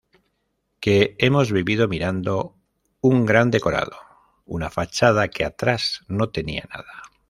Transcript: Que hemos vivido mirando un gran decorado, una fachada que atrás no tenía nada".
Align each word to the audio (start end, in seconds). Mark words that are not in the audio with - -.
Que 0.79 1.15
hemos 1.19 1.51
vivido 1.51 1.87
mirando 1.87 2.57
un 3.01 3.23
gran 3.27 3.51
decorado, 3.51 3.95
una 4.45 4.71
fachada 4.71 5.27
que 5.27 5.45
atrás 5.45 6.01
no 6.07 6.29
tenía 6.31 6.67
nada". 6.73 7.03